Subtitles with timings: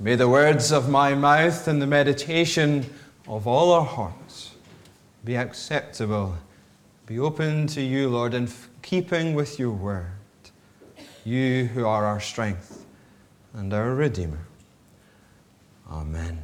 [0.00, 2.84] May the words of my mouth and the meditation
[3.28, 4.54] of all our hearts
[5.24, 6.34] be acceptable,
[7.06, 8.48] be open to you, Lord, in
[8.82, 10.10] keeping with your word,
[11.24, 12.84] you who are our strength
[13.54, 14.46] and our Redeemer.
[15.88, 16.42] Amen.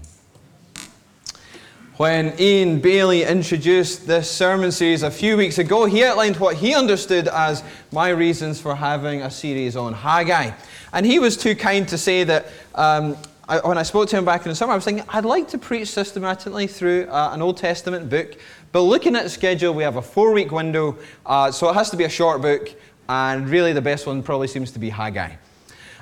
[1.96, 6.74] When Ian Bailey introduced this sermon series a few weeks ago, he outlined what he
[6.74, 7.62] understood as
[7.92, 10.52] my reasons for having a series on Haggai.
[10.92, 13.18] And he was too kind to say that um,
[13.50, 15.48] I, when I spoke to him back in the summer, I was thinking I'd like
[15.48, 18.36] to preach systematically through uh, an Old Testament book.
[18.70, 20.96] But looking at the schedule, we have a four week window,
[21.26, 22.70] uh, so it has to be a short book.
[23.08, 25.32] And really, the best one probably seems to be Haggai.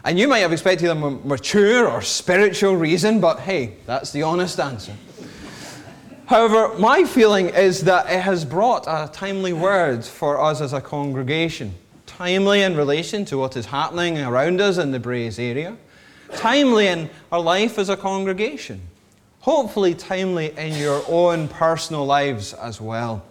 [0.05, 4.61] And you might have expected a mature or spiritual reason, but hey, that's the honest
[4.61, 4.92] answer.
[6.27, 10.83] However, my feeling is that it has brought a timely word for us as a
[10.83, 11.75] congregation.
[12.05, 15.78] Timely in relation to what is happening around us in the Braes area.
[16.37, 18.80] Timely in our life as a congregation.
[19.41, 23.25] Hopefully, timely in your own personal lives as well.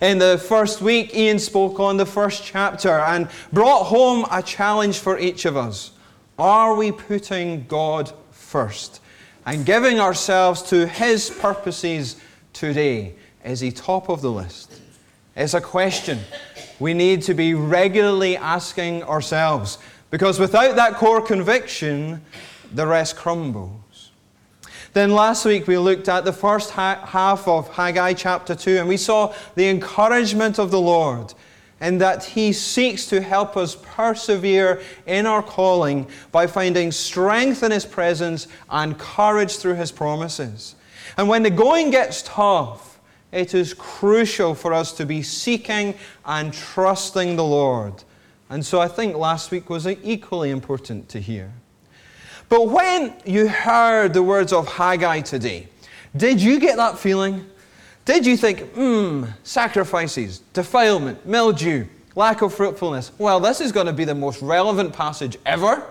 [0.00, 4.98] In the first week, Ian spoke on the first chapter and brought home a challenge
[4.98, 5.92] for each of us.
[6.38, 9.00] Are we putting God first?
[9.48, 12.16] and giving ourselves to His purposes
[12.52, 14.78] today, is He top of the list?
[15.34, 16.18] It's a question
[16.78, 19.78] we need to be regularly asking ourselves
[20.10, 22.22] because without that core conviction,
[22.72, 24.10] the rest crumbles.
[24.94, 28.96] Then last week we looked at the first half of Haggai chapter 2 and we
[28.96, 31.34] saw the encouragement of the Lord
[31.80, 37.70] and that He seeks to help us persevere in our calling by finding strength in
[37.70, 40.74] His presence and courage through His promises.
[41.16, 42.98] And when the going gets tough,
[43.30, 48.02] it is crucial for us to be seeking and trusting the Lord.
[48.50, 51.52] And so I think last week was equally important to hear.
[52.48, 55.68] But when you heard the words of Haggai today,
[56.16, 57.46] did you get that feeling?
[58.06, 63.12] Did you think, hmm, sacrifices, defilement, mildew, lack of fruitfulness?
[63.18, 65.84] Well, this is going to be the most relevant passage ever.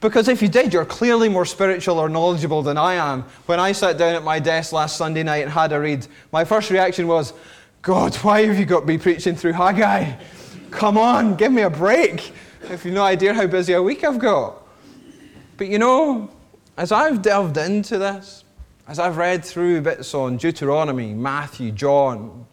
[0.00, 3.22] Because if you did, you're clearly more spiritual or knowledgeable than I am.
[3.46, 6.44] When I sat down at my desk last Sunday night and had a read, my
[6.44, 7.34] first reaction was,
[7.82, 10.14] God, why have you got me preaching through Haggai?
[10.72, 12.32] Come on, give me a break.
[12.62, 14.66] If you've no idea how busy a week I've got.
[15.58, 16.30] But you know,
[16.76, 18.44] as I've delved into this,
[18.88, 22.46] as I've read through bits on Deuteronomy, Matthew, John,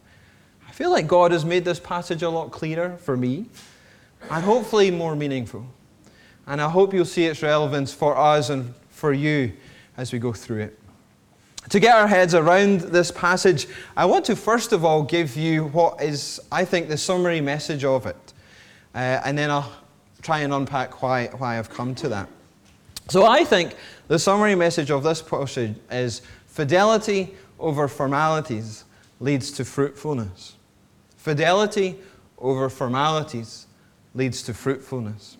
[0.68, 3.46] I feel like God has made this passage a lot clearer for me
[4.30, 5.66] and hopefully more meaningful.
[6.46, 9.52] And I hope you'll see its relevance for us and for you
[9.96, 10.78] as we go through it.
[11.70, 15.68] To get our heads around this passage, I want to first of all give you
[15.68, 18.32] what is, I think, the summary message of it.
[18.92, 19.72] Uh, and then I'll
[20.20, 22.28] try and unpack why, why I've come to that.
[23.08, 23.76] So I think
[24.08, 28.84] the summary message of this passage is fidelity over formalities
[29.20, 30.56] leads to fruitfulness.
[31.18, 32.00] Fidelity
[32.38, 33.68] over formalities
[34.16, 35.36] leads to fruitfulness.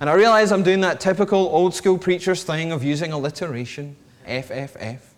[0.00, 3.96] And I realize I'm doing that typical old school preacher's thing of using alliteration,
[4.26, 5.13] FFF.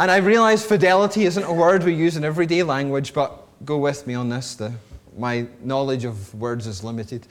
[0.00, 4.06] And I realize fidelity isn't a word we use in everyday language, but go with
[4.06, 4.54] me on this.
[4.54, 4.72] The,
[5.18, 7.26] my knowledge of words is limited.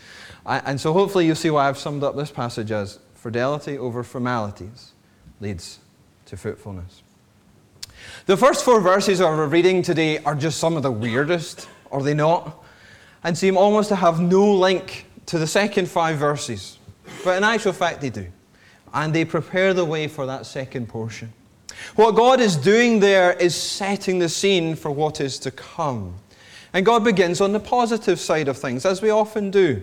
[0.45, 4.03] I, and so hopefully you'll see why I've summed up this passage as fidelity over
[4.03, 4.91] formalities
[5.41, 5.79] leads
[6.27, 7.01] to fruitfulness.
[8.27, 12.03] The first four verses of our reading today are just some of the weirdest, are
[12.03, 12.63] they not?
[13.23, 16.77] And seem almost to have no link to the second five verses.
[17.23, 18.27] But in actual fact, they do.
[18.93, 21.33] And they prepare the way for that second portion.
[21.95, 26.15] What God is doing there is setting the scene for what is to come.
[26.73, 29.81] And God begins on the positive side of things, as we often do.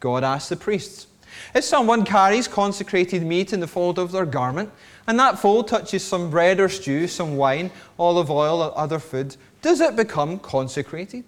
[0.00, 1.06] God asks the priests,
[1.54, 4.70] if someone carries consecrated meat in the fold of their garment,
[5.06, 9.36] and that fold touches some bread or stew, some wine, olive oil, or other food,
[9.62, 11.24] does it become consecrated?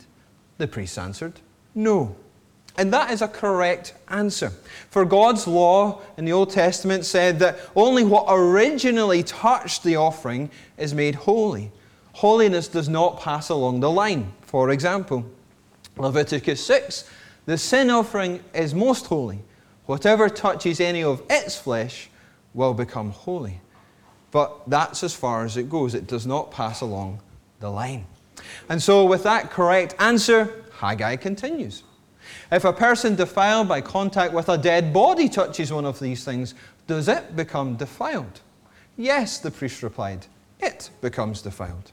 [0.59, 1.41] The priest answered,
[1.75, 2.17] No.
[2.79, 4.53] And that is a correct answer.
[4.91, 10.51] For God's law in the Old Testament said that only what originally touched the offering
[10.77, 11.73] is made holy.
[12.13, 14.33] Holiness does not pass along the line.
[14.43, 15.25] For example,
[15.97, 17.11] Leviticus 6
[17.47, 19.39] the sin offering is most holy.
[19.87, 22.11] Whatever touches any of its flesh
[22.55, 23.61] will become holy.
[24.33, 25.95] But that's as far as it goes.
[25.95, 27.21] It does not pass along
[27.61, 28.05] the line.
[28.69, 31.85] And so, with that correct answer, Haggai continues.
[32.51, 36.55] If a person defiled by contact with a dead body touches one of these things,
[36.87, 38.41] does it become defiled?
[38.97, 40.27] Yes, the priest replied,
[40.61, 41.93] it becomes defiled.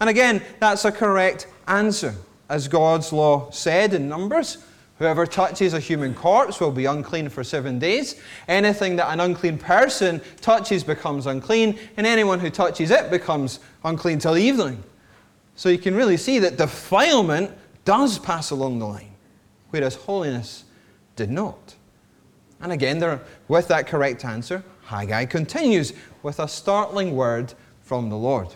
[0.00, 2.14] And again, that's a correct answer.
[2.48, 4.58] As God's law said in Numbers,
[4.98, 8.20] Whoever touches a human corpse will be unclean for seven days.
[8.48, 14.18] Anything that an unclean person touches becomes unclean, and anyone who touches it becomes unclean
[14.18, 14.82] till evening.
[15.54, 17.52] So you can really see that defilement
[17.84, 19.10] does pass along the line,
[19.70, 20.64] whereas holiness
[21.16, 21.74] did not.
[22.60, 25.92] And again, there, with that correct answer, Haggai continues
[26.22, 28.48] with a startling word from the Lord.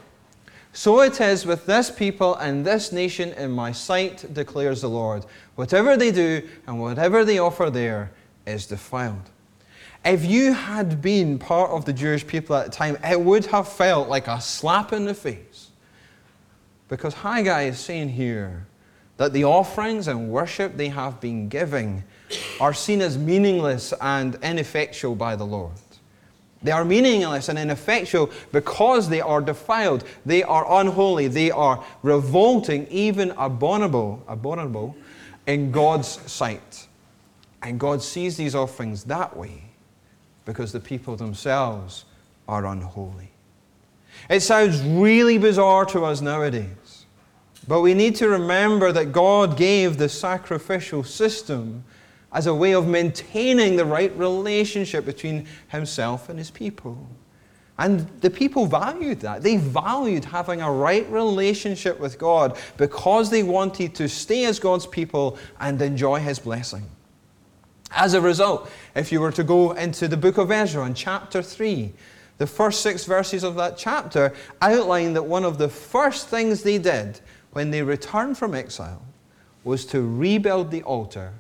[0.72, 5.26] So it is with this people and this nation in my sight, declares the Lord.
[5.54, 8.10] Whatever they do and whatever they offer there
[8.46, 9.30] is defiled.
[10.04, 13.68] If you had been part of the Jewish people at the time, it would have
[13.68, 15.68] felt like a slap in the face.
[16.88, 18.66] Because Haggai is saying here
[19.22, 22.02] that the offerings and worship they have been giving
[22.58, 25.70] are seen as meaningless and ineffectual by the Lord.
[26.60, 30.02] They are meaningless and ineffectual because they are defiled.
[30.26, 31.28] They are unholy.
[31.28, 34.96] They are revolting, even abominable, abominable
[35.46, 36.88] in God's sight.
[37.62, 39.62] And God sees these offerings that way
[40.44, 42.06] because the people themselves
[42.48, 43.30] are unholy.
[44.28, 47.01] It sounds really bizarre to us nowadays,
[47.68, 51.84] but we need to remember that God gave the sacrificial system
[52.32, 57.08] as a way of maintaining the right relationship between himself and his people.
[57.78, 59.42] And the people valued that.
[59.42, 64.86] They valued having a right relationship with God because they wanted to stay as God's
[64.86, 66.84] people and enjoy his blessing.
[67.90, 71.42] As a result, if you were to go into the book of Ezra in chapter
[71.42, 71.92] 3,
[72.38, 76.78] the first six verses of that chapter outline that one of the first things they
[76.78, 77.20] did
[77.52, 79.02] when they returned from exile
[79.64, 81.32] was to rebuild the altar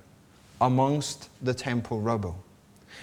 [0.60, 2.42] amongst the temple rubble.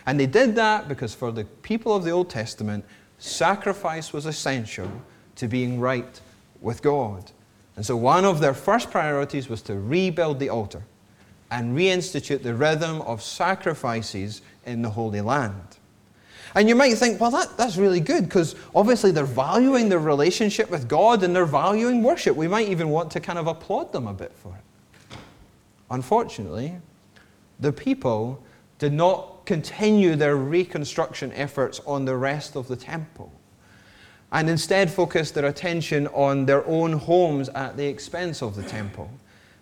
[0.05, 2.85] And they did that because for the people of the Old Testament,
[3.17, 4.89] sacrifice was essential
[5.35, 6.19] to being right
[6.61, 7.31] with God.
[7.75, 10.83] And so one of their first priorities was to rebuild the altar
[11.51, 15.78] and reinstitute the rhythm of sacrifices in the Holy Land.
[16.55, 20.69] And you might think, well, that, that's really good because obviously they're valuing their relationship
[20.69, 22.35] with God and they're valuing worship.
[22.35, 25.17] We might even want to kind of applaud them a bit for it.
[25.91, 26.75] Unfortunately,
[27.59, 28.41] the people
[28.77, 33.31] did not continue their reconstruction efforts on the rest of the temple
[34.31, 39.09] and instead focused their attention on their own homes at the expense of the temple.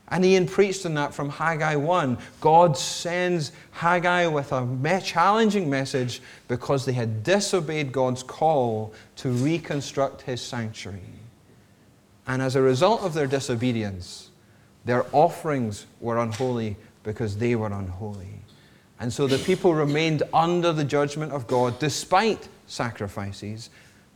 [0.10, 2.18] And Ian preached on that from Haggai 1.
[2.40, 10.22] God sends Haggai with a challenging message because they had disobeyed God's call to reconstruct
[10.22, 11.02] his sanctuary.
[12.26, 14.30] And as a result of their disobedience,
[14.86, 18.40] their offerings were unholy because they were unholy.
[19.00, 23.70] And so the people remained under the judgment of God despite sacrifices.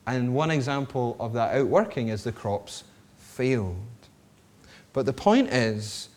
[0.08, 2.86] And one example of that outworking is the crops
[3.18, 3.76] failed.
[4.94, 6.10] But the point is,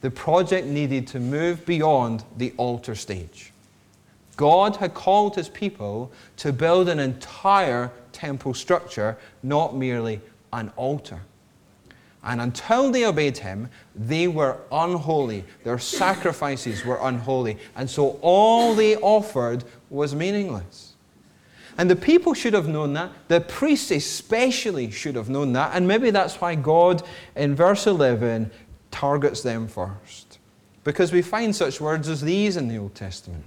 [0.00, 3.52] the project needed to move beyond the altar stage.
[4.36, 10.20] God had called his people to build an entire temple structure, not merely
[10.52, 11.20] an altar.
[12.22, 15.44] And until they obeyed him, they were unholy.
[15.64, 17.58] Their sacrifices were unholy.
[17.74, 20.94] And so all they offered was meaningless.
[21.78, 23.12] And the people should have known that.
[23.28, 25.74] The priests, especially, should have known that.
[25.74, 27.04] And maybe that's why God,
[27.36, 28.50] in verse 11,
[28.90, 30.38] targets them first.
[30.82, 33.44] Because we find such words as these in the Old Testament.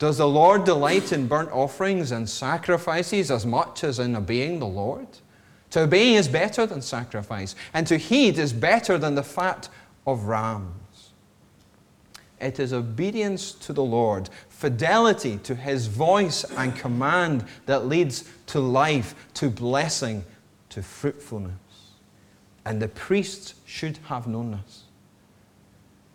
[0.00, 4.66] Does the Lord delight in burnt offerings and sacrifices as much as in obeying the
[4.66, 5.06] Lord?
[5.70, 9.68] To obey is better than sacrifice, and to heed is better than the fat
[10.06, 10.83] of rams.
[12.44, 18.60] It is obedience to the Lord, fidelity to his voice and command that leads to
[18.60, 20.22] life, to blessing,
[20.68, 21.54] to fruitfulness.
[22.66, 24.82] And the priests should have known this.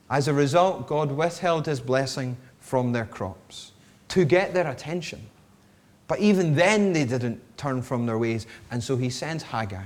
[0.07, 3.71] As a result, God withheld his blessing from their crops
[4.09, 5.25] to get their attention.
[6.07, 8.45] But even then, they didn't turn from their ways.
[8.69, 9.83] And so he sends Haggai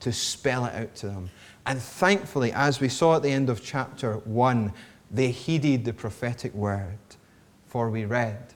[0.00, 1.30] to spell it out to them.
[1.64, 4.72] And thankfully, as we saw at the end of chapter 1,
[5.12, 6.98] they heeded the prophetic word.
[7.66, 8.54] For we read,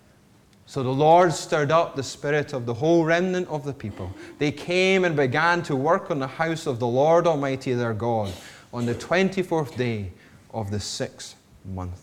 [0.67, 4.13] So the Lord stirred up the spirit of the whole remnant of the people.
[4.39, 8.33] They came and began to work on the house of the Lord Almighty their God
[8.73, 10.13] on the 24th day
[10.53, 12.03] of the sixth month.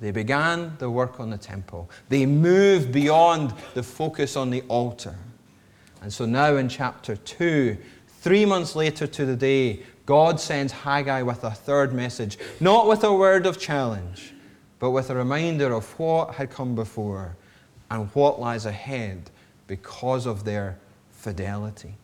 [0.00, 1.90] They began the work on the temple.
[2.08, 5.16] They moved beyond the focus on the altar.
[6.02, 7.76] And so now in chapter 2,
[8.20, 13.04] three months later to the day, God sends Haggai with a third message, not with
[13.04, 14.34] a word of challenge,
[14.78, 17.36] but with a reminder of what had come before
[17.90, 19.30] and what lies ahead
[19.66, 20.78] because of their
[21.10, 21.94] fidelity.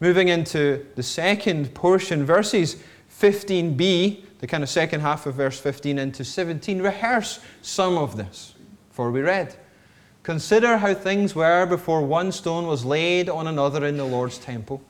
[0.00, 2.82] Moving into the second portion, verses
[3.20, 8.54] 15b, the kind of second half of verse 15 into 17, rehearse some of this.
[8.90, 9.54] For we read,
[10.22, 14.82] Consider how things were before one stone was laid on another in the Lord's temple.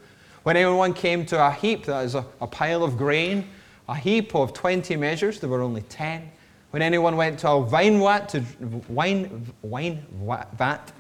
[0.43, 3.49] When anyone came to a heap, that is a, a pile of grain,
[3.89, 6.31] a heap of 20 measures, there were only 10.
[6.71, 8.45] When anyone went to a wine vat to,
[8.89, 10.05] wine, wine
[10.57, 10.93] vat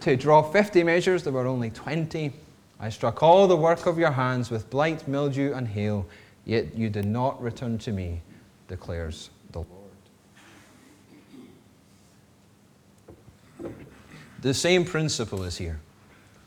[0.00, 2.32] to draw 50 measures, there were only 20.
[2.80, 6.06] I struck all the work of your hands with blight, mildew, and hail,
[6.44, 8.22] yet you did not return to me,
[8.68, 9.70] declares the Lord.
[14.40, 15.80] The same principle is here.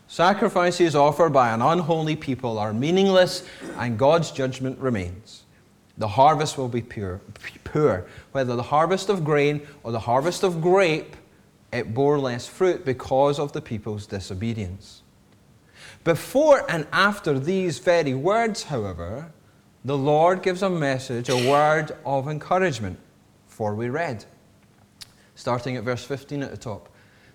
[0.08, 3.44] Sacrifices offered by an unholy people are meaningless,
[3.78, 5.44] and God's judgment remains.
[5.98, 7.20] The harvest will be pure,
[7.64, 8.08] poor.
[8.32, 11.16] Whether the harvest of grain or the harvest of grape,
[11.74, 15.02] it bore less fruit because of the people's disobedience.
[16.04, 19.32] Before and after these very words, however,
[19.84, 23.00] the Lord gives a message, a word of encouragement.
[23.48, 24.24] For we read,
[25.36, 26.90] starting at verse 15 at the top.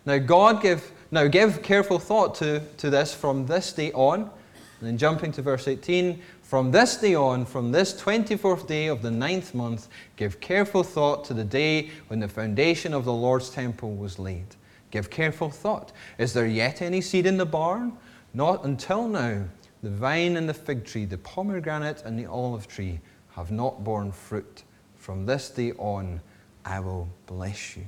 [0.07, 4.23] Now, God give, now give careful thought to, to this from this day on.
[4.23, 9.01] And then jumping to verse 18, from this day on, from this 24th day of
[9.01, 13.51] the ninth month, give careful thought to the day when the foundation of the Lord's
[13.51, 14.57] temple was laid.
[14.91, 15.93] Give careful thought.
[16.19, 17.97] Is there yet any seed in the barn?
[18.35, 19.45] Not until now.
[19.83, 23.01] The vine and the fig tree, the pomegranate and the olive tree
[23.31, 24.63] have not borne fruit.
[24.97, 26.21] From this day on,
[26.65, 27.87] I will bless you.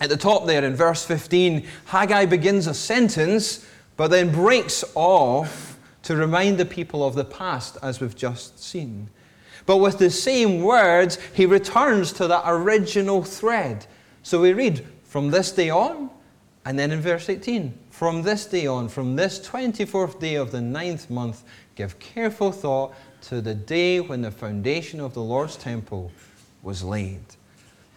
[0.00, 5.78] At the top there in verse 15, Haggai begins a sentence, but then breaks off
[6.02, 9.08] to remind the people of the past, as we've just seen.
[9.66, 13.86] But with the same words, he returns to that original thread.
[14.22, 16.10] So we read, from this day on,
[16.64, 20.60] and then in verse 18, from this day on, from this 24th day of the
[20.60, 21.44] ninth month,
[21.74, 26.10] give careful thought to the day when the foundation of the Lord's temple
[26.62, 27.22] was laid.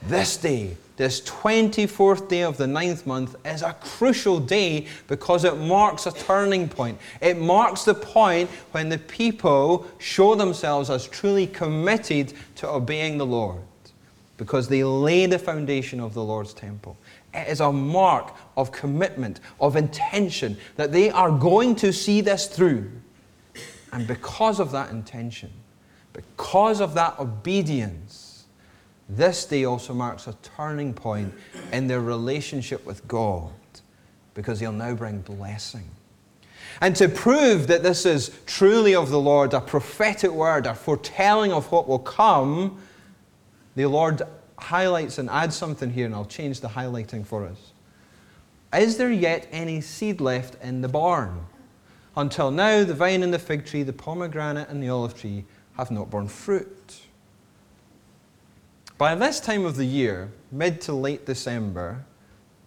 [0.03, 5.57] This day, this 24th day of the ninth month, is a crucial day because it
[5.57, 6.99] marks a turning point.
[7.21, 13.25] It marks the point when the people show themselves as truly committed to obeying the
[13.25, 13.61] Lord
[14.37, 16.97] because they lay the foundation of the Lord's temple.
[17.33, 22.47] It is a mark of commitment, of intention, that they are going to see this
[22.47, 22.91] through.
[23.91, 25.51] And because of that intention,
[26.13, 28.24] because of that obedience,
[29.07, 31.33] this day also marks a turning point
[31.71, 33.51] in their relationship with God
[34.33, 35.89] because He'll now bring blessing.
[36.81, 41.53] And to prove that this is truly of the Lord, a prophetic word, a foretelling
[41.53, 42.81] of what will come,
[43.75, 44.21] the Lord
[44.57, 47.71] highlights and adds something here, and I'll change the highlighting for us.
[48.73, 51.45] Is there yet any seed left in the barn?
[52.17, 55.45] Until now, the vine and the fig tree, the pomegranate and the olive tree
[55.77, 57.01] have not borne fruit.
[58.97, 62.05] By this time of the year, mid to late December,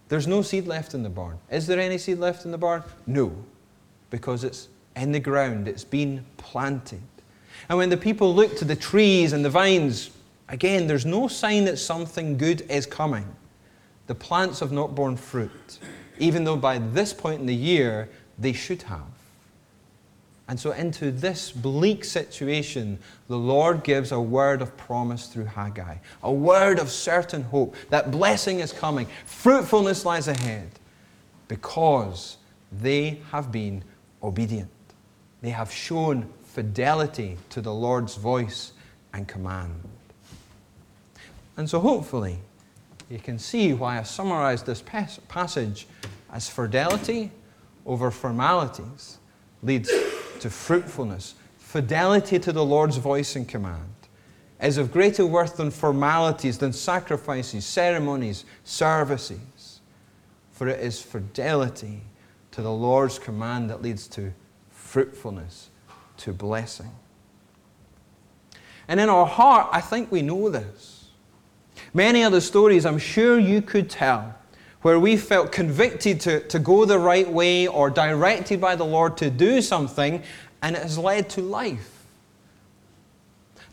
[0.09, 1.39] there's no seed left in the barn.
[1.51, 2.83] Is there any seed left in the barn?
[3.07, 3.33] No,
[4.11, 7.01] because it's in the ground, it's been planted.
[7.69, 10.11] And when the people look to the trees and the vines,
[10.49, 13.27] again, there's no sign that something good is coming.
[14.07, 15.79] The plants have not borne fruit,
[16.19, 19.18] even though by this point in the year they should have.
[20.49, 25.97] And so, into this bleak situation, the Lord gives a word of promise through Haggai,
[26.23, 30.71] a word of certain hope that blessing is coming, fruitfulness lies ahead,
[31.49, 32.39] because
[32.73, 33.85] they have been
[34.23, 34.71] obedient.
[35.43, 38.73] They have shown fidelity to the Lord's voice
[39.13, 39.75] and command.
[41.59, 42.39] And so, hopefully,
[43.11, 44.83] you can see why I summarized this
[45.29, 45.87] passage
[46.33, 47.33] as fidelity
[47.85, 49.19] over formalities
[49.63, 49.91] leads
[50.41, 53.95] to fruitfulness, fidelity to the Lord's voice and command,
[54.61, 59.81] is of greater worth than formalities, than sacrifices, ceremonies, services.
[60.53, 62.01] For it is fidelity
[62.53, 64.33] to the Lord's command that leads to
[64.71, 65.71] fruitfulness,
[66.19, 66.91] to blessing.
[68.89, 71.09] And in our heart, I think we know this.
[71.95, 74.35] Many other stories I'm sure you could tell
[74.83, 79.17] where we felt convicted to, to go the right way or directed by the Lord
[79.19, 80.23] to do something,
[80.63, 82.07] and it has led to life.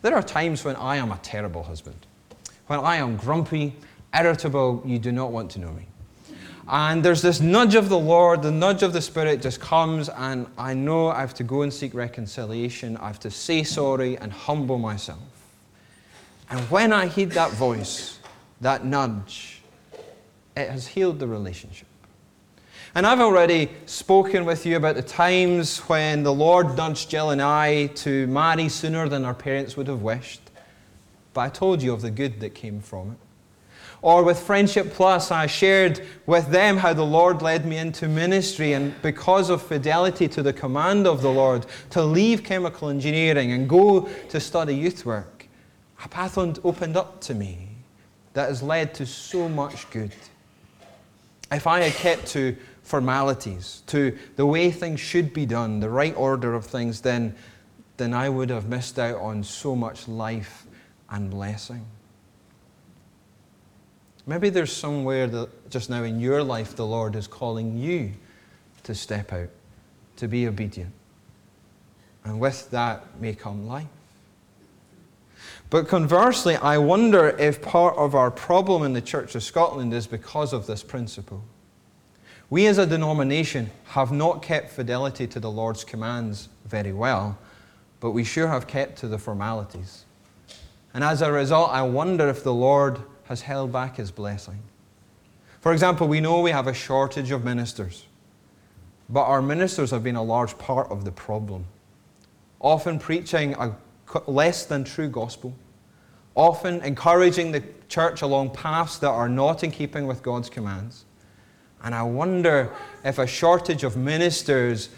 [0.02, 2.06] There are times when I am a terrible husband,
[2.66, 3.74] when I am grumpy,
[4.14, 5.86] irritable, you do not want to know me.
[6.68, 10.46] And there's this nudge of the Lord, the nudge of the Spirit just comes, and
[10.58, 12.96] I know I have to go and seek reconciliation.
[12.96, 15.20] I have to say sorry and humble myself.
[16.50, 18.18] And when I heed that voice,
[18.60, 19.55] that nudge,
[20.56, 21.86] it has healed the relationship.
[22.94, 27.42] And I've already spoken with you about the times when the Lord nudged Jill and
[27.42, 30.40] I to marry sooner than our parents would have wished.
[31.34, 33.18] But I told you of the good that came from it.
[34.00, 38.72] Or with Friendship Plus, I shared with them how the Lord led me into ministry,
[38.72, 43.68] and because of fidelity to the command of the Lord to leave chemical engineering and
[43.68, 45.48] go to study youth work,
[46.04, 47.68] a path opened up to me
[48.34, 50.12] that has led to so much good.
[51.50, 56.16] If I had kept to formalities, to the way things should be done, the right
[56.16, 57.34] order of things, then,
[57.96, 60.66] then I would have missed out on so much life
[61.10, 61.84] and blessing.
[64.26, 68.12] Maybe there's somewhere that just now in your life the Lord is calling you
[68.82, 69.50] to step out,
[70.16, 70.92] to be obedient.
[72.24, 73.86] And with that may come life.
[75.68, 80.06] But conversely, I wonder if part of our problem in the Church of Scotland is
[80.06, 81.42] because of this principle.
[82.48, 87.36] We as a denomination have not kept fidelity to the Lord's commands very well,
[87.98, 90.04] but we sure have kept to the formalities.
[90.94, 94.60] And as a result, I wonder if the Lord has held back his blessing.
[95.60, 98.06] For example, we know we have a shortage of ministers,
[99.08, 101.66] but our ministers have been a large part of the problem,
[102.60, 103.74] often preaching a
[104.26, 105.56] less than true gospel,
[106.34, 111.04] often encouraging the church along paths that are not in keeping with God's commands.
[111.82, 112.72] And I wonder
[113.04, 114.90] if a shortage of ministers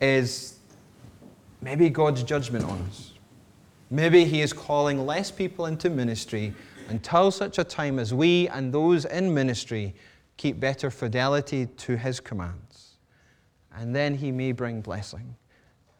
[0.00, 0.58] is
[1.60, 3.12] maybe God's judgment on us.
[3.90, 6.54] Maybe He is calling less people into ministry
[6.88, 9.94] until such a time as we and those in ministry
[10.36, 12.96] keep better fidelity to his commands.
[13.74, 15.36] And then he may bring blessing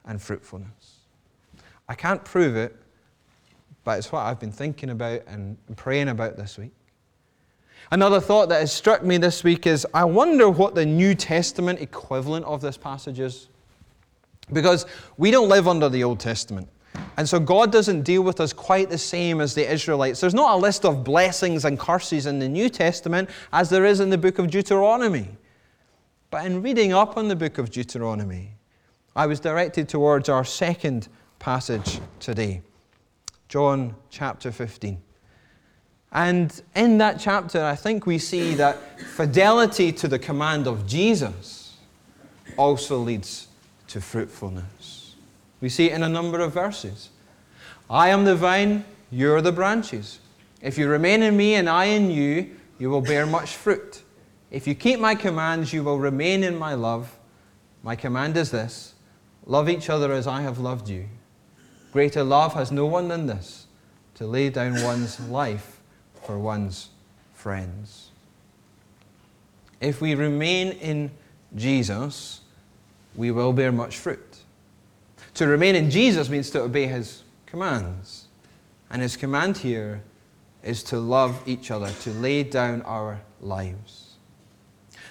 [0.05, 0.96] and fruitfulness.
[1.89, 2.77] I can't prove it,
[3.85, 6.73] but it's what I've been thinking about and praying about this week.
[7.93, 11.81] Another thought that has struck me this week is I wonder what the New Testament
[11.81, 13.49] equivalent of this passage is.
[14.53, 16.69] Because we don't live under the Old Testament.
[17.17, 20.21] And so God doesn't deal with us quite the same as the Israelites.
[20.21, 24.01] There's not a list of blessings and curses in the New Testament as there is
[24.01, 25.37] in the book of Deuteronomy.
[26.31, 28.53] But in reading up on the book of Deuteronomy,
[29.15, 32.63] I was directed towards our second passage today,
[33.49, 35.01] John chapter 15.
[36.13, 41.77] And in that chapter, I think we see that fidelity to the command of Jesus
[42.57, 43.49] also leads
[43.89, 45.15] to fruitfulness.
[45.61, 47.11] We see it in a number of verses.
[47.89, 50.21] I am the vine, you are the branches.
[50.61, 54.03] If you remain in me and I in you, you will bear much fruit.
[54.51, 57.17] If you keep my commands, you will remain in my love.
[57.83, 58.95] My command is this
[59.45, 61.07] love each other as I have loved you.
[61.97, 63.69] Greater love has no one than this
[64.17, 65.81] to lay down one's life
[66.25, 66.91] for one's
[67.33, 68.11] friends.
[69.81, 71.11] If we remain in
[71.55, 72.43] Jesus,
[73.15, 74.41] we will bear much fruit.
[75.37, 78.27] To remain in Jesus means to obey his commands.
[78.91, 80.03] And his command here
[80.63, 84.17] is to love each other, to lay down our lives.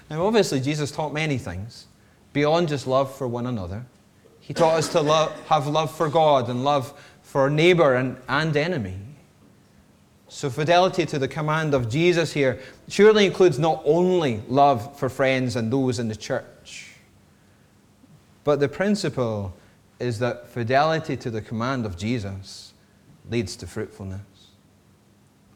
[0.07, 1.87] Now, obviously, Jesus taught many things
[2.31, 3.87] beyond just love for one another.
[4.45, 8.55] He taught us to love, have love for God and love for neighbor and, and
[8.55, 8.95] enemy.
[10.27, 15.55] So, fidelity to the command of Jesus here surely includes not only love for friends
[15.55, 16.91] and those in the church,
[18.43, 19.51] but the principle
[19.99, 22.73] is that fidelity to the command of Jesus
[23.31, 24.21] leads to fruitfulness.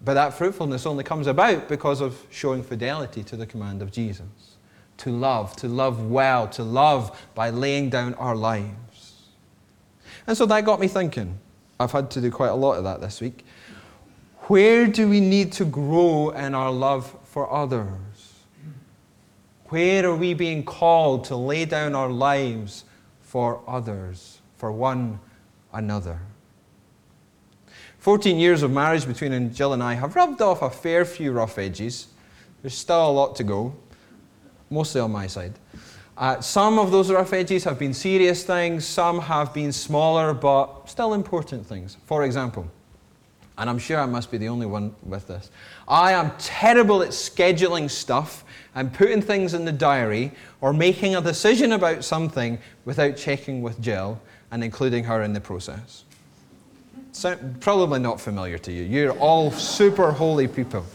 [0.03, 4.48] But that fruitfulness only comes about because of showing fidelity to the command of Jesus.
[4.99, 9.27] To love, to love well, to love by laying down our lives.
[10.27, 11.39] And so that got me thinking.
[11.79, 13.45] I've had to do quite a lot of that this week.
[14.43, 17.87] Where do we need to grow in our love for others?
[19.65, 22.85] Where are we being called to lay down our lives
[23.29, 25.19] for others, for one
[25.71, 26.19] another.
[27.99, 31.59] 14 years of marriage between Jill and I have rubbed off a fair few rough
[31.59, 32.07] edges.
[32.63, 33.75] There's still a lot to go,
[34.69, 35.53] mostly on my side.
[36.17, 40.89] Uh, some of those rough edges have been serious things, some have been smaller but
[40.89, 41.95] still important things.
[42.05, 42.69] For example,
[43.57, 45.49] and I'm sure I must be the only one with this,
[45.87, 48.43] I am terrible at scheduling stuff
[48.75, 53.79] and putting things in the diary or making a decision about something without checking with
[53.81, 56.03] Jill and including her in the process.
[57.11, 58.83] So, probably not familiar to you.
[58.83, 60.85] You're all super holy people.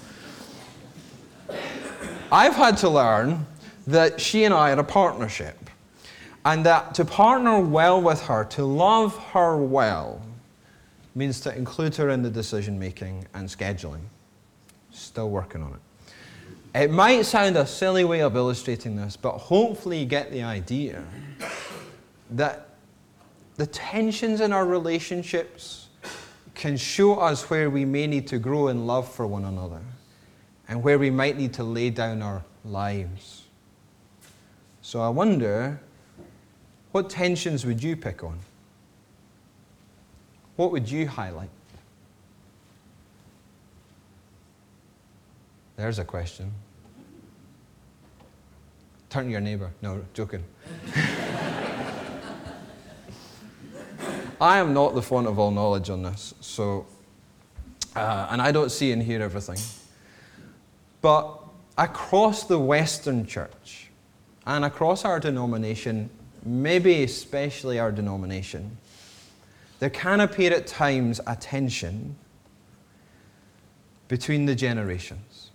[2.31, 3.47] I've had to learn
[3.87, 5.71] that she and I had a partnership,
[6.45, 10.21] and that to partner well with her, to love her well,
[11.15, 14.03] means to include her in the decision making and scheduling.
[14.91, 16.83] Still working on it.
[16.83, 21.05] It might sound a silly way of illustrating this, but hopefully you get the idea
[22.31, 22.71] that
[23.57, 25.89] the tensions in our relationships
[26.55, 29.81] can show us where we may need to grow in love for one another
[30.69, 33.44] and where we might need to lay down our lives.
[34.85, 35.81] So I wonder
[36.93, 38.39] what tensions would you pick on?
[40.57, 41.49] What would you highlight?
[45.77, 46.53] There's a question.
[49.09, 49.71] Turn to your neighbor.
[49.81, 50.45] No, joking.
[54.39, 56.85] I am not the font of all knowledge on this, so,
[57.97, 59.57] uh, and I don't see and hear everything.
[61.01, 61.39] But
[61.79, 63.84] across the Western church
[64.47, 66.11] and across our denomination,
[66.45, 68.77] maybe especially our denomination,
[69.81, 72.17] there can appear at times a tension
[74.09, 75.51] between the generations.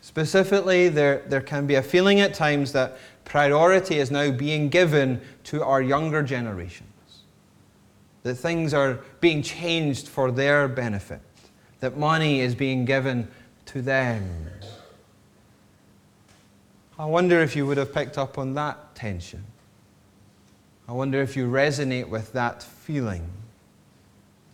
[0.00, 5.20] Specifically, there, there can be a feeling at times that priority is now being given
[5.44, 6.88] to our younger generations,
[8.22, 11.20] that things are being changed for their benefit,
[11.80, 13.26] that money is being given
[13.66, 14.46] to them.
[16.98, 19.44] I wonder if you would have picked up on that tension.
[20.88, 23.28] I wonder if you resonate with that feeling.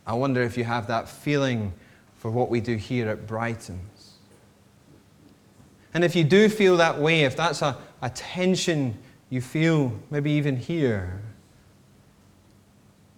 [0.07, 1.73] I wonder if you have that feeling
[2.15, 3.77] for what we do here at Brightons.
[5.93, 8.97] And if you do feel that way, if that's a, a tension
[9.29, 11.21] you feel, maybe even here,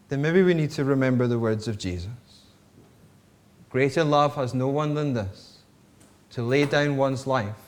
[0.10, 2.10] then maybe we need to remember the words of Jesus.
[3.70, 5.60] Greater love has no one than this
[6.32, 7.63] to lay down one's life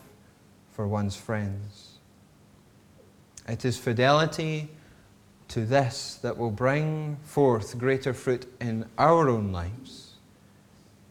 [0.75, 1.99] for one's friends.
[3.47, 4.67] It is fidelity
[5.47, 10.15] to this that will bring forth greater fruit in our own lives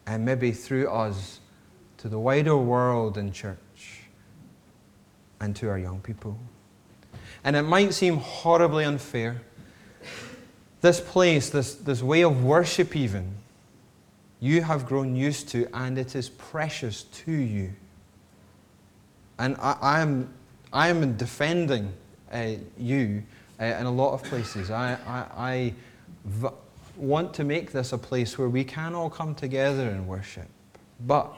[0.06, 1.40] and maybe through us
[1.96, 4.02] to the wider world and church
[5.40, 6.38] and to our young people.
[7.42, 9.40] And it might seem horribly unfair.
[10.82, 13.34] This place, this, this way of worship, even,
[14.40, 17.72] you have grown used to, and it is precious to you.
[19.38, 20.32] And I, I am,
[20.72, 21.92] I am defending
[22.32, 23.22] uh, you
[23.60, 24.70] uh, in a lot of places.
[24.70, 25.74] I, I, I
[26.24, 26.48] v-
[26.96, 30.48] want to make this a place where we can all come together and worship.
[31.06, 31.34] But,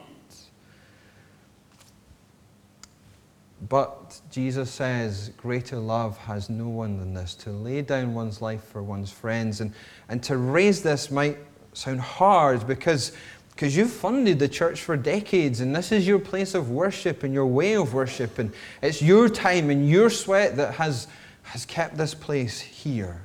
[3.69, 8.65] but Jesus says, greater love has no one than this to lay down one's life
[8.65, 9.61] for one's friends.
[9.61, 9.73] And,
[10.09, 11.39] and to raise this might
[11.73, 13.13] sound hard because
[13.57, 17.33] because you've funded the church for decades and this is your place of worship and
[17.35, 21.09] your way of worship and it's your time and your sweat that has
[21.43, 23.23] has kept this place here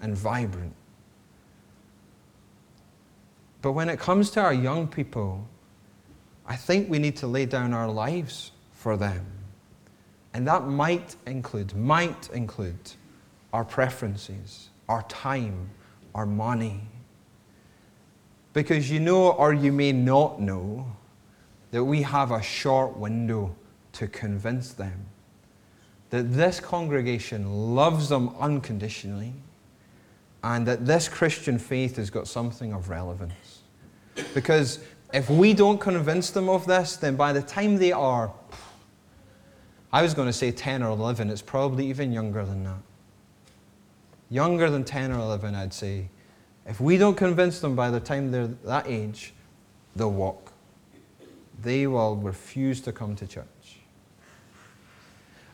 [0.00, 0.74] and vibrant.
[3.60, 5.46] But when it comes to our young people,
[6.46, 9.26] I think we need to lay down our lives for them.
[10.32, 12.78] And that might include, might include
[13.52, 15.68] our preferences, our time,
[16.14, 16.82] our money.
[18.58, 20.84] Because you know, or you may not know,
[21.70, 23.54] that we have a short window
[23.92, 25.06] to convince them
[26.10, 29.32] that this congregation loves them unconditionally
[30.42, 33.60] and that this Christian faith has got something of relevance.
[34.34, 34.80] Because
[35.14, 38.32] if we don't convince them of this, then by the time they are,
[39.92, 42.82] I was going to say 10 or 11, it's probably even younger than that.
[44.30, 46.08] Younger than 10 or 11, I'd say.
[46.68, 49.32] If we don't convince them by the time they're that age,
[49.96, 50.52] they'll walk.
[51.62, 53.46] They will refuse to come to church.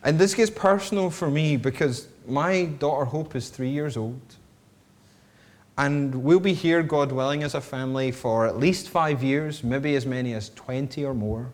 [0.03, 4.21] And this gets personal for me because my daughter Hope is three years old.
[5.79, 9.95] And we'll be here, God willing, as a family for at least five years, maybe
[9.97, 11.51] as many as 20 or more.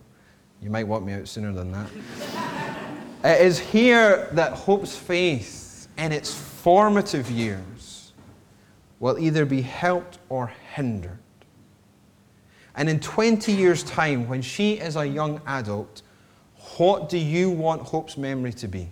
[0.62, 1.86] You might want me out sooner than that.
[3.24, 7.62] it is here that Hope's faith in its formative years
[9.00, 11.18] will either be helped or hindered.
[12.76, 16.02] And in 20 years' time, when she is a young adult,
[16.76, 18.88] what do you want Hope's memory to be?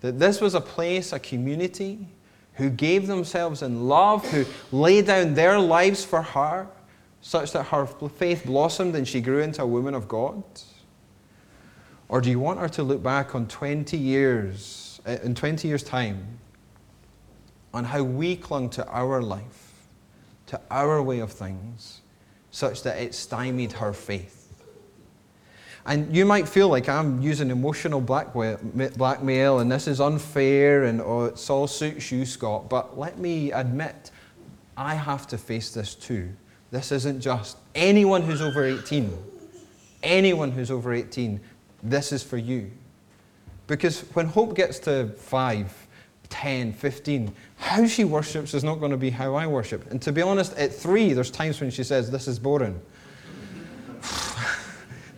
[0.00, 2.06] That this was a place, a community
[2.54, 6.68] who gave themselves in love, who laid down their lives for her,
[7.20, 10.42] such that her faith blossomed and she grew into a woman of God?
[12.08, 15.82] Or do you want her to look back on 20 years, eh, in 20 years'
[15.82, 16.38] time,
[17.72, 19.86] on how we clung to our life,
[20.46, 22.00] to our way of things,
[22.50, 24.34] such that it stymied her faith?
[25.86, 31.24] And you might feel like I'm using emotional blackmail and this is unfair and oh,
[31.24, 32.68] it's all suits you, Scott.
[32.68, 34.10] But let me admit,
[34.76, 36.28] I have to face this too.
[36.70, 39.16] This isn't just anyone who's over 18.
[40.02, 41.40] anyone who's over 18,
[41.82, 42.70] this is for you.
[43.66, 45.87] Because when Hope gets to 5,
[46.30, 49.90] 10, 15, how she worships is not going to be how I worship.
[49.90, 52.80] And to be honest, at 3, there's times when she says, This is boring.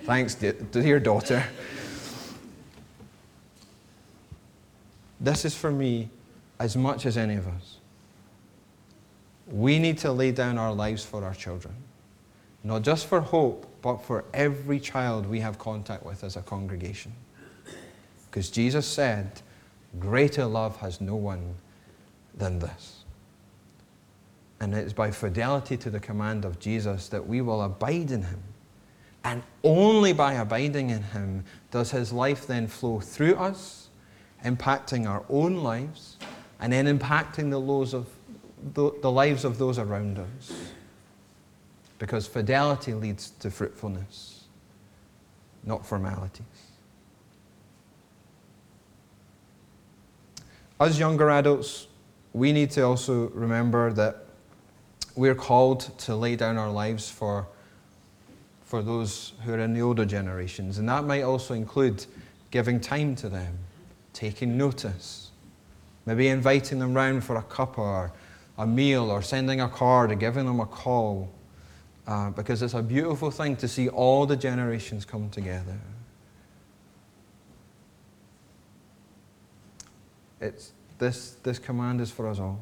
[0.04, 1.44] Thanks, dear daughter.
[5.20, 6.08] This is for me
[6.58, 7.76] as much as any of us.
[9.48, 11.74] We need to lay down our lives for our children,
[12.64, 17.12] not just for hope, but for every child we have contact with as a congregation.
[18.30, 19.42] Because Jesus said,
[19.98, 21.56] Greater love has no one
[22.34, 23.04] than this.
[24.60, 28.42] And it's by fidelity to the command of Jesus that we will abide in him.
[29.24, 33.88] And only by abiding in him does his life then flow through us,
[34.44, 36.16] impacting our own lives,
[36.60, 37.60] and then impacting the
[37.94, 38.06] of,
[38.74, 40.52] the, the lives of those around us.
[41.98, 44.44] Because fidelity leads to fruitfulness,
[45.64, 46.69] not formalities.
[50.80, 51.88] As younger adults,
[52.32, 54.24] we need to also remember that
[55.14, 57.46] we're called to lay down our lives for,
[58.62, 60.78] for those who are in the older generations.
[60.78, 62.06] And that might also include
[62.50, 63.58] giving time to them,
[64.14, 65.32] taking notice,
[66.06, 68.10] maybe inviting them round for a cup or
[68.56, 71.30] a meal or sending a card or giving them a call.
[72.06, 75.78] Uh, because it's a beautiful thing to see all the generations come together.
[80.40, 82.60] It's, this, this command is for us all.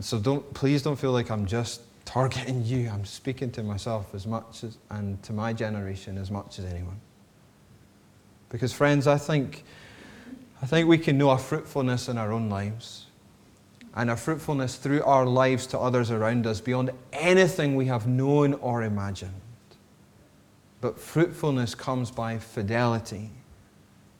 [0.00, 2.88] So don't, please don't feel like I'm just targeting you.
[2.88, 7.00] I'm speaking to myself as much as, and to my generation as much as anyone.
[8.48, 9.62] Because, friends, I think,
[10.62, 13.06] I think we can know our fruitfulness in our own lives
[13.94, 18.54] and our fruitfulness through our lives to others around us beyond anything we have known
[18.54, 19.40] or imagined.
[20.80, 23.30] But fruitfulness comes by fidelity,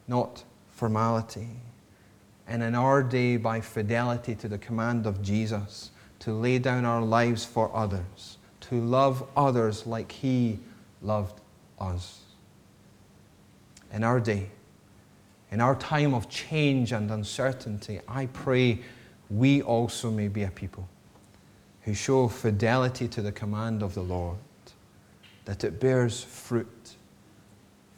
[0.06, 0.44] not
[0.78, 1.48] formality.
[2.46, 7.02] And in our day, by fidelity to the command of Jesus to lay down our
[7.02, 10.60] lives for others, to love others like He
[11.02, 11.40] loved
[11.80, 12.20] us.
[13.92, 14.50] In our day,
[15.50, 18.80] in our time of change and uncertainty, I pray
[19.30, 20.88] we also may be a people
[21.82, 24.38] who show fidelity to the command of the Lord,
[25.44, 26.94] that it bears fruit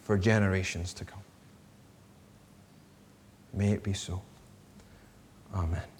[0.03, 1.20] for generations to come.
[3.53, 4.23] May it be so.
[5.55, 6.00] Amen.